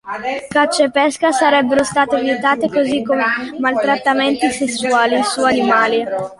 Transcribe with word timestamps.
Caccia 0.53 0.85
e 0.85 0.89
pesca 0.89 1.31
sarebbero 1.31 1.83
state 1.83 2.19
vietate 2.21 2.67
così 2.69 3.03
come 3.03 3.23
"maltrattamenti 3.59 4.49
sessuali" 4.49 5.21
su 5.21 5.43
animali. 5.43 6.03